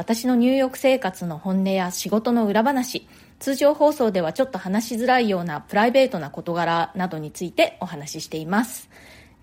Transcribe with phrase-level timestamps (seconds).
[0.00, 3.06] 私のニューヨーク生活の本音や仕事の裏話、
[3.38, 8.88] 通常放送ではちょっと話しづらいようなプライベートな事柄などについてお話ししています。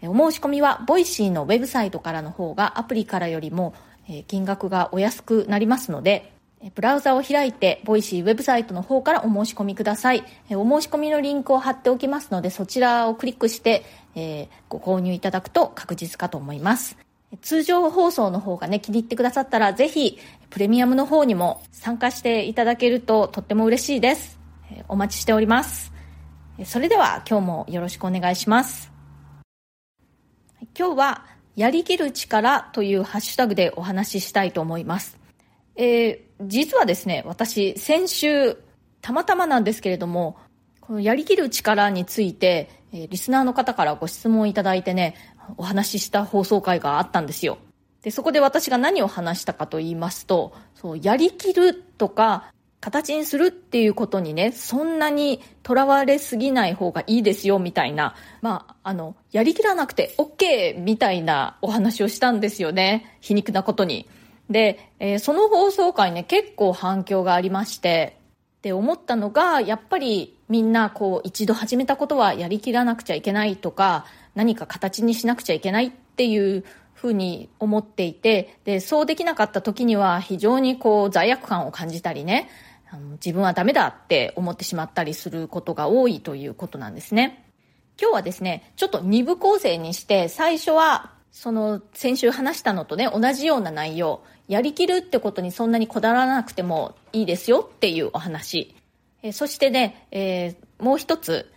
[0.01, 3.75] お申し込みは、ボイシーのウェブサイトからの方がアプリからよりも
[4.25, 6.33] 金額がお安くなりますので、
[6.73, 10.23] ブラウザを開いて、ボイシーウェブサイトの方からお申し込みください。
[10.49, 16.97] お申し込みのリンクを貼っておきますので、そちらをクリックして、え、ご購入いただくと確実かと思います。
[17.41, 20.17] 通常放送の方がね、気に入ってくださったら、ぜひ、
[20.49, 24.39] プレミアムの方にも参加していただけるととっても嬉しいです。
[24.87, 25.91] お待ちしております。
[26.65, 28.91] それでは今日もよろしくお願いします。
[30.77, 35.19] 今日は、やりきる力というハッシュタグでお話ししたいと思います。
[35.75, 38.57] えー、実はですね、私、先週、
[39.01, 40.37] たまたまなんですけれども、
[40.81, 45.15] このやりきる力について、えリスナーの方からご質問いただいてね、
[45.57, 47.57] お話しした放送回があったんですよ。
[48.01, 63.17] で、そこで私が何を話したかと言いますと、そう、やりきるとか、形にするっていうことにね、そんなにとらわれすぎない方がいいですよ、みたいな、まあ、あの、やりきらなくて OK みたいなお話をしたんですよね。
[63.19, 64.07] 皮肉なことに。
[64.49, 68.17] で、えー、その放送回ね、結構反響がありまして、
[68.61, 74.05] で、思ったのが、やっぱりみんなこう、一度始めたことはやりきらなくちゃいけないとか、
[74.37, 82.47] 何か形にしなくちゃいけないっていうふうに思っていて、で、そうできなかった時には非常にこう罪悪感を感じたりね、
[82.87, 87.45] あの自分はダメだって思ってしまったりすることが多いということなんですね。
[87.99, 98.75] 今日はですね、ちょっと二部構成にして、最初は、その先週話したのとね、同じような内容、やりきるってことにそんなにこだわらなくてもいいですよっていうお話。
[99.23, 101.51] えそしてね、えー、もう一つ、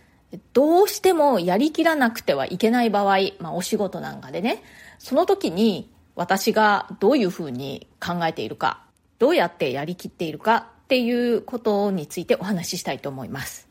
[0.53, 4.63] どうしてもやりきらなくてはいけない場合、まあお仕事なんかでね、
[4.99, 8.81] その時に私がどういうふうに考えているか、
[9.19, 13.67] どうやってやりきっているかっていうことについてお話ししたいと思います。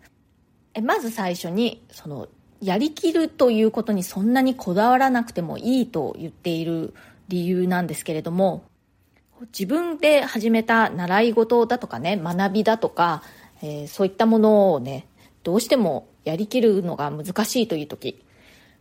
[0.75, 2.29] えまず最初に、その、
[2.61, 6.95] やりきるということにそんなにこだわらなくてもいいと言っている
[7.29, 8.65] 理由なんですけれども、
[9.47, 13.23] 自分で始めた習い事だとかね、学びだとか、
[13.63, 15.07] えー、そういったものをね、
[15.43, 18.25] どうしてもやりきるのが難しいという時、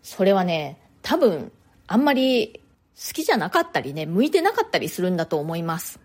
[0.02, 1.52] それはね、多分、
[1.88, 2.62] あんまり
[2.96, 6.00] 好きじゃなかったりね、向いてなかったりするんだと思います。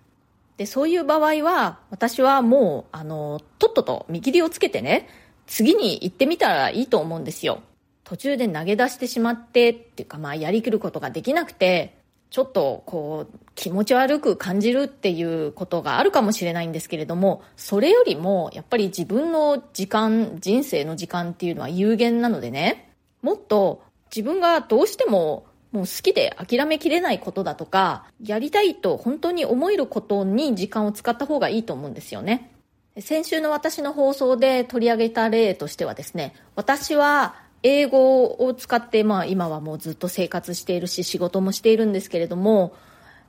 [0.56, 5.08] で、そういう場合は、私はもう、あの、とっとと見切りをつけてね、
[5.46, 7.62] 次に行ってみたらいいと思うんですよ。
[8.04, 11.98] 途中で投げ出してしまってっていうか、まあ、やりきることができなくて、
[12.34, 22.90] ちょっとこう気持ち悪く感じるっていうことがあるかもしれないんですけれどもそれよりもやっぱり自分の時間人生の時間っていうのは有限なのでね。
[23.22, 32.50] もっと自分がどうしてももう好きで諦めきれないことだとかやりたいと本当に思えることに時間を使った方がいいと思うんですよね。
[32.98, 42.74] 先週の私の放送で取り上げた例としてはですね私は英語を使って、まあ今はもうずっと生活しているし仕事もしているんですけれども、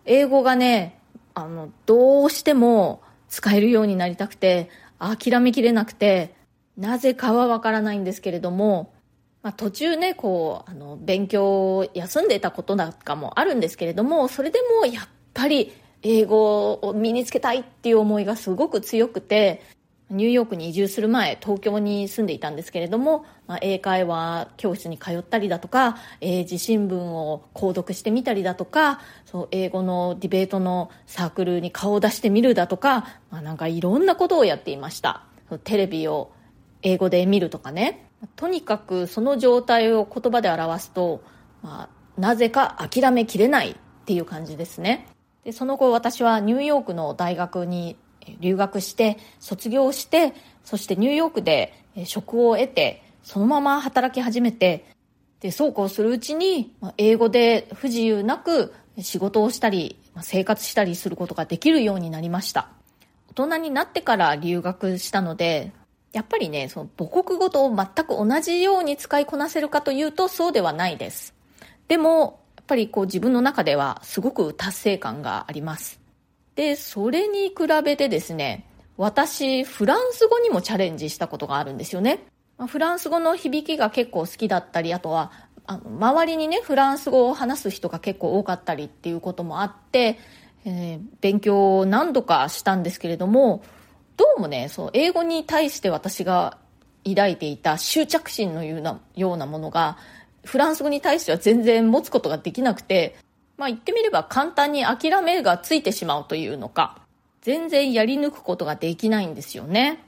[0.03, 0.99] 英語がね、
[1.33, 4.69] あの、どうしても使えるようになりたくて、
[4.99, 6.35] 諦めきれなくて、
[6.77, 8.93] なぜかはわからないんですけれども、
[9.41, 15.71] まあ、途中ね、こう、あの、勉強を休んでたことなんかもあるんですけれども、それでもやっぱり
[16.01, 19.61] 英語を身につけたいっていう思いがすごく強くて、
[20.11, 35.23] ニューヨークに移住する前、東京に住んでいたんですけれども、まあ、英会話教室に通ったりだとか、英字新聞を購読してみたりだとか、そう英語のディベートのサークルに顔を出してみるだとか、まあ、なんかいろんなことをやっていました。
[35.63, 36.31] テレビを
[36.83, 38.07] 英語で見るとかね。
[38.35, 41.23] とにかくその状態を言葉で表すと、
[41.63, 43.75] まあ、なぜか諦めきれないっ
[44.05, 45.07] ていう感じですね。
[45.43, 47.97] で、その後私はニューヨークの大学に
[48.39, 50.33] 留学して卒業して
[50.63, 51.73] そしてニューヨークで
[52.05, 54.85] 職を得てそのまま働き始めて
[55.39, 62.69] でそうこうするうちに英語で不自由なく仕事をしたり生活したりすることができるようになりました。
[63.29, 65.73] 大人になってから留学したので
[66.13, 71.33] やっぱりねその母国語と全く同じように使いこなせるかというとそうではないです。
[71.87, 75.99] でもやっぱりこう自分の中ではすごく達成感があります。
[76.55, 78.65] で、それに比べてですね、
[78.97, 82.19] 私、フランス語にもチャレンジしたことがあるんですよね。
[82.67, 85.31] フランス語の響きが結構好きだったり、あとは、
[85.67, 90.17] あの、周りにね、フランス語を話す人が結構多かったりっていうこともあって、
[90.63, 93.63] えー、勉強を何度かしたんですけれども、
[94.15, 96.57] どうもね、そう、英語に対して私が
[97.03, 99.97] 抱いていた執着心のようなようなものが、
[100.45, 103.17] フランス語に対しては全然持つことができなくて、
[103.57, 106.99] まあ言ってみれば簡単に諦めがついてしまうというのか、
[107.41, 110.03] 全然やり抜くことができないんですよね。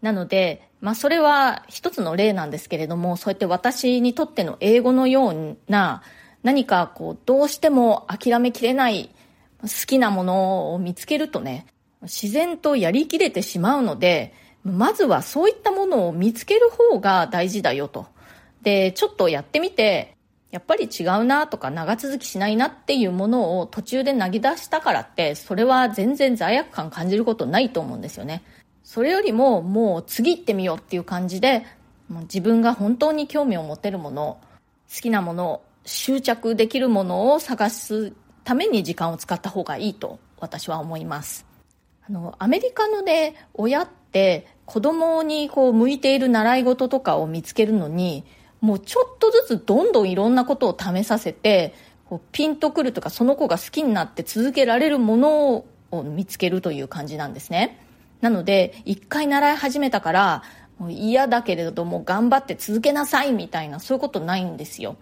[0.00, 6.02] なので、まあそれは一つの例なんですけれども、そうやって私にとっての英語のような
[6.42, 9.10] 何かこうどうしても諦めきれない
[9.62, 11.66] 好きなものを見つけるとね、
[12.02, 14.34] 自然とやりきれてしまうので、
[14.64, 18.06] まずはそういったものを見つける方が大事だよと。
[18.62, 20.16] で、ちょっとやってみて、
[20.52, 28.44] やっぱり違うなとか長続きしないなっていうものを途中で投げ出したからって、それは全然罪悪感感じることないと思うんですよね。
[28.84, 31.64] それよりももう次行ってみようっていう感じで
[32.12, 34.38] もう、自分が本当に興味を持てるもの、
[34.94, 38.12] 好きなもの、執着できるものを探す
[38.44, 41.46] ために時間を使った方がいいと私は思います。
[42.06, 48.24] あの、アメリカのね、親って子供にこう向いている習い事とかを見つけるのに、
[48.62, 51.74] もうちょっとずつどんどんいろんなことを試させて、
[52.08, 57.78] こうピンとくるとかその子が好きになって続けられるものを見つけるという感じなんですね。
[58.20, 60.42] なので、一回習い始めたから、
[60.78, 64.96] もう嫌だけれども頑張って続けなさいみたいな、そういうことないんですよ。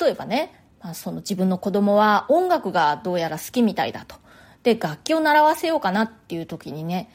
[0.00, 0.52] 例えばね、
[0.82, 4.16] まあ、その自分の子供は音楽がどうやら好きみたいだと。
[4.64, 7.08] で、楽器を習わせようかなっていう時にね、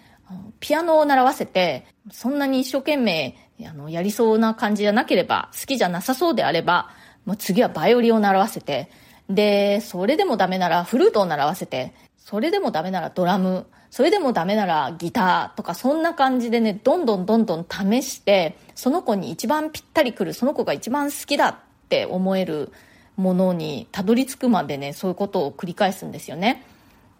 [0.60, 3.36] ピアノを習わせて、そんなに一生懸命、
[3.68, 6.90] あの、やりそうな感じじゃなければ、好きじゃなさそうであれば、
[7.26, 8.90] もう次はバイオリンを習わせて、
[9.30, 21.56] で、それでもダメならフルートを習わせて、それでもダメならドラム、それでもダメならギターとかそんな感じでね、どんどんどんどん試して、その子に一番ぴったりくる、その子が一番好きだっ
[21.90, 22.72] て思える
[23.16, 26.66] ものにたどり着くまでね、そういうことを繰り返すんですよね。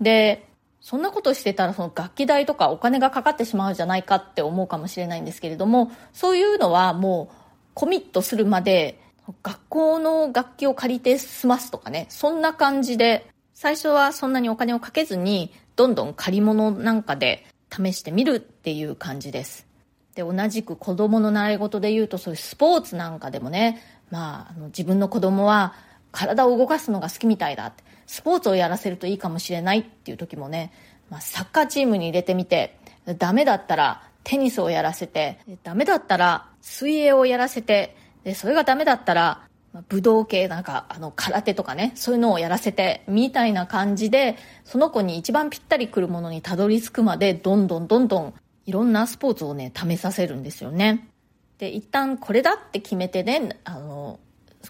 [0.02, 0.48] で、
[0.86, 7.36] そんなことしてたらその楽器代とかお金がかかってしまうじゃないかって思うかもしれないんですけれども、そういうのはもう
[7.74, 9.02] コミットするまで
[9.42, 19.66] 学校の楽器を借りて済ますとかね、そんな感じで、最初はそんなにお金をかけずに、どんどん借り物なんかで試してみるっていう感じです。
[20.14, 23.82] で、同じく子供の習い事で言うと、そういうスポーツなんかでもね、
[24.12, 25.74] まあ、あの自分の子供は
[26.12, 30.72] 体を動かすのが好きみたいだって、スポーツをやらせるといいかもしれないっていう時もね、
[31.10, 32.78] まあ、サッカーチームに入れてみて、
[33.18, 39.42] ダメだったらテニスをやらせて、ダメだったら水泳をやらせて、で、それがダメだったら、
[39.90, 48.34] 武道系なんか、あの、空手とかね、そういうのをやらせて、みたいな感じで、その子に一番ぴったりくるものにたどり着くまで、どんどんどんどん、
[48.66, 51.10] いろんなスポーツをね、試させるんですよね。
[51.58, 54.20] で、一旦これだって決めてね、あの、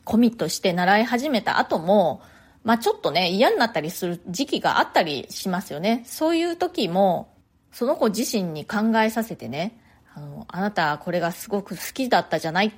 [0.03, 2.21] コミットして習い始めた後も、
[2.65, 6.03] まあちょっとね、嫌になったりする時期があったりしますよね。
[6.05, 7.31] そういう時も、
[7.71, 9.79] その子自身に考えさせてね、
[10.13, 12.73] あの、あなたこれがすごく好きだったじゃない、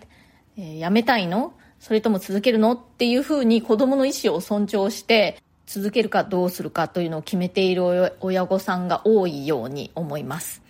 [0.58, 1.54] えー、やめたいの？
[1.80, 2.74] それとも続けるの？
[2.74, 10.62] っていうふうに子供の意思を尊重して、続けるかどうするかというのを決めている親御さんが多いように思います。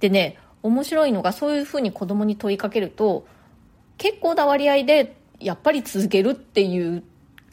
[0.00, 3.26] でね、面白いのがそういうふうに子供に問いかけると、
[3.98, 7.02] 結構な割合でやっぱり続けるっていう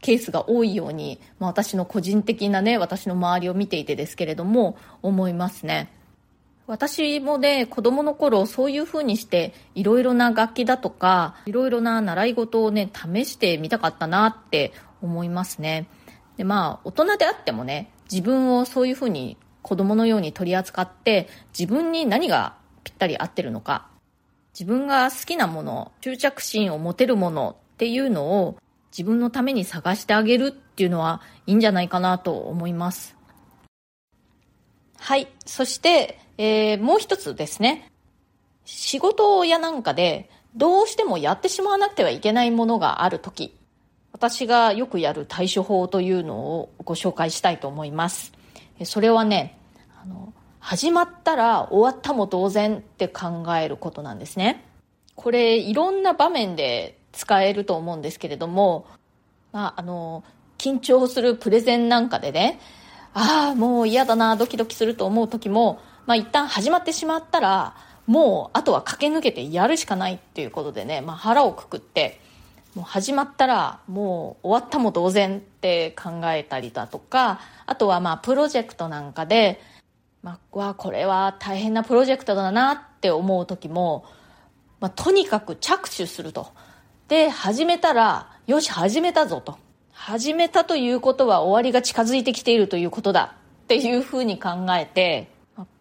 [0.01, 5.91] ケースが多いように、まあ、私の個人的なね、私の周りを見ていてですけれども、思いますね。
[6.67, 15.87] 私もね、子供の頃そういう風にして、いろいろな楽器だとか、いろいろな習い事をね、試してみたかったなって思いますね。
[16.37, 21.27] で、まあ、大人であってもね、自分をそういう風に子供のように取り扱って、
[21.57, 23.87] 自分に何がぴったり合ってるのか、
[24.53, 28.57] 自分が好きなもの、執着心を持てるものっていうのを
[28.91, 33.15] 自分のために探してあげるっていうのはいいんじゃないかなと思います。
[34.97, 35.27] はい。
[35.45, 37.89] そして、えー、もう一つですね。
[38.65, 43.55] 仕事やなんかでどうしてもやってしまわなくてはいけないものがあるとき、
[44.11, 48.33] 私がよくやる対処法というのをご紹介したいと思います。
[48.83, 49.57] それはね、
[50.01, 54.65] あの、始まったら終わったも同然って考えることなんですね。
[55.15, 58.85] これいろんな場面で使えると思うんですけれども、
[59.51, 60.23] まあ、あの、
[60.57, 62.59] 緊張するプレゼンなんかでね、
[63.13, 67.75] ああ、もう嫌だな、ドキドキすると思う時も、まあ一旦始まってしまったら、
[68.07, 72.19] もうあとは駆け抜けてやるしかないっていうことでね、まあ腹をくくって、
[72.75, 79.59] もう始まったらもう終わったも同然って考えたりだとかあとはまあプロジェクトなんかで、
[80.21, 84.05] まあ、わこれは大変なプロジェクトだなって思う時も、
[84.79, 86.51] まあ、とにかく着手すると。
[87.09, 89.57] で始めたらよし始めたぞと。
[89.91, 95.27] 始めたということは終わりが近づいてきているということだっていうふうに考えて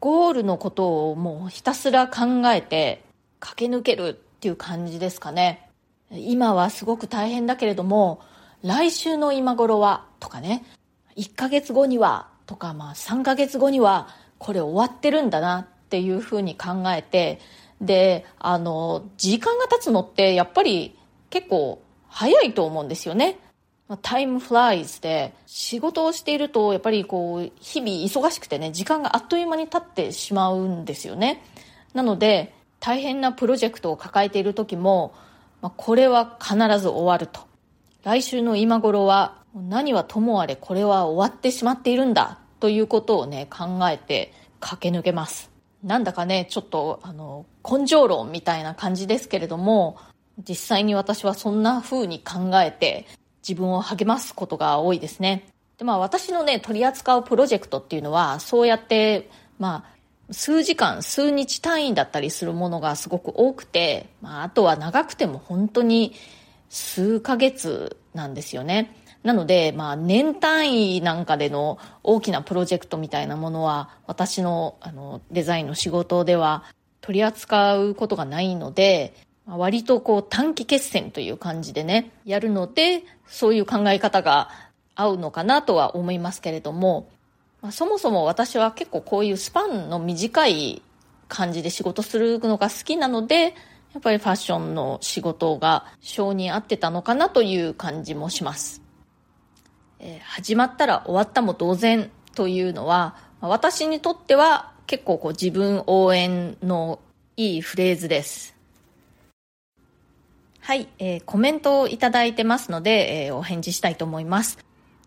[0.00, 3.04] ゴールのことをもうひたすら考えて
[3.40, 5.68] 駆け抜けるっていう感じですかね。
[6.10, 8.22] 今はすごく大変だけれども
[8.62, 10.64] 来週の今頃はとかね
[11.18, 14.08] 1ヶ月後にはとかまあ3ヶ月後には
[14.38, 17.38] これ終わってるんだなっていうふうに考えて
[17.82, 20.97] であの時間が経つのってやっぱり
[21.30, 23.38] 結構早いと思うんですよね。
[24.02, 31.42] タイムフライズで仕事をしているとやっぱりこう日々忙しくてね時間があっという間に経ってしまうんですよね。
[31.94, 35.14] なので大変なプロジェクトを抱えている時も、
[35.62, 37.40] ま、これは必ず終わると。
[38.04, 45.50] 来週の今頃は何はともあれこれは終わってしまっているんだということをね考えて駆け抜けます。
[45.82, 49.96] なんだかねちょっとあの根性論みたいな感じですけれども
[50.46, 53.06] 実際に私はそんな風に考えて
[53.46, 55.46] 自分を励ますことが多いですね。
[55.78, 59.98] で、まあ私のね、取り扱うプロジェクトっていうのは、そうやって、まあ、
[60.30, 66.14] 数時間、数日単位だったりするものがすごく多くて、まあ、あとは長くても本当に
[66.68, 68.94] 数ヶ月なんですよね。
[69.22, 76.64] なので、まあ、年単位なんかでの大きなプロジェクトみたいなものは、私のあのデザインの仕事では
[77.00, 79.14] 取り扱うことがないので、
[79.56, 84.50] 割とこう短期決戦という感じでね、やるので、そういう考え方が
[84.94, 87.08] 合うのかなとは思いますけれども、
[87.62, 90.82] まあ、そもそも私は結構こういうスパンの短い
[91.28, 93.54] 感じで仕事するのが好きなので、
[93.94, 98.82] やっぱりファッションの仕事が性に合ってたのかなという感じもします。
[99.98, 107.00] えー、始まったら終わったも同然というのは、私にとっては結構こう自分応援の
[107.36, 108.57] いいフレーズです。
[110.68, 114.58] はい、えー、コメントをいただいてますので、えー、お返事したいと思います。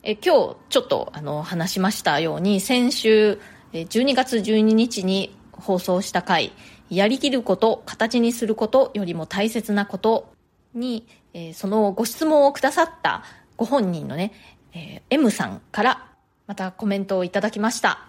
[0.01, 3.39] えー、今日ちょっとあの話しましたように、先週
[3.71, 6.51] 12月12日に放送した回、
[6.89, 10.33] やりきること、形にすることよりも大切なこと
[10.73, 13.23] に、えー、そのご質問をくださった
[13.55, 14.33] ご本人のね、
[14.73, 16.07] えー、M さんから
[16.47, 18.07] またコメントをいただきました。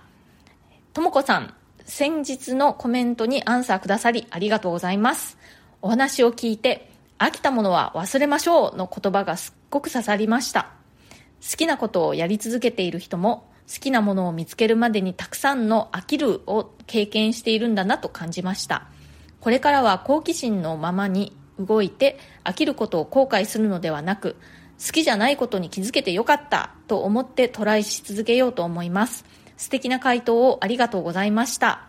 [0.95, 1.53] ともこさん、
[1.85, 5.37] 先日のコメントにアンサーくださりありがとうございます。
[5.83, 6.92] お話を聞いて、
[7.23, 10.71] 飽きたものは忘れましょうの言葉がすっごく刺さりました。
[11.41, 18.89] 好きなことをやり続けている人も好きなものを見つけるまでにたくさんの飽きるを経験しているんだなと感じました。
[19.41, 24.37] これからは好奇心のままに動いて飽きることを後悔するのではなく
[24.85, 29.25] 好きじゃないことに気づけてよかったと思ってトライし続けようと思います。
[29.57, 31.87] 素敵な回答をありがとうございました。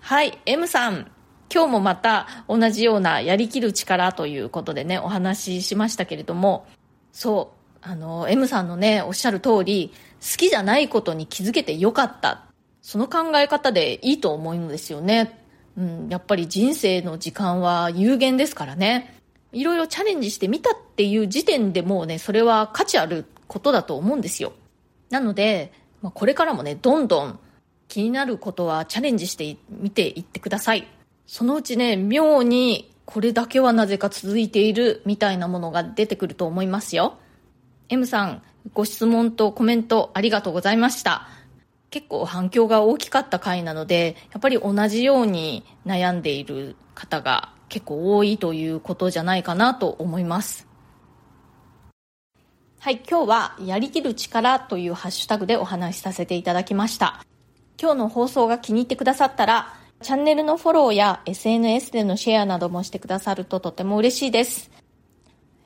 [0.00, 1.10] はい、M さん、
[1.52, 6.66] 今日もまた同じようなやりきる力ということでね、お話ししましたけれども、
[7.12, 12.46] そう、あの、M さんのね、おっしゃる通り、好きじゃないことに気づけてよかった。
[12.80, 15.40] その考え方でいいと思うんですよね。
[15.76, 19.14] うん、やっぱり人生の時間は有限ですからね。
[19.52, 24.52] いろいろチャレンジしてみたっていう時点でもうね、それは価値あることだと思うんですよ。
[25.10, 25.72] なので、
[26.02, 27.38] ま、これからもね、どんどん
[27.88, 30.86] 気になることはチャレンジしてみていってください。
[31.26, 37.18] そのうちね、妙にこれだけはなぜか続いているみたいなものが出てくると思いますよ。
[37.88, 41.28] M さん、ご質問とコメントありがとうございました。
[41.90, 50.66] 結構反響が大きかった回なので、やっぱり同じように悩んでいる方が結構多いということじゃないかなと思います。
[52.80, 57.24] はい、今日はやりきる力というハッシュタグでお話しさせていただきました。
[57.80, 64.70] 今日の放送が気に入ってくださったら、チャンネルのフォローや SNS でのシェアなどもしてくださるととても嬉しいです。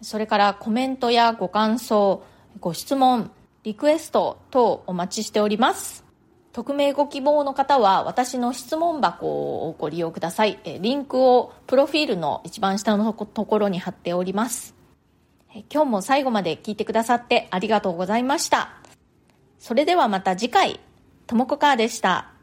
[0.01, 2.23] それからコメントやご感想、
[2.61, 3.33] ご質問、
[3.65, 6.05] リクエスト等お待ちしております。
[6.53, 10.61] 匿名ご希望の方は私の質問箱をご利用ください。
[10.65, 14.77] リンクをプロフィールの一番下のところに貼っております。
[15.69, 18.71] 今日も最後まで聞いてくださってありがとうございました。
[19.59, 20.79] それではまた次回、
[21.27, 22.38] ともこかーでした。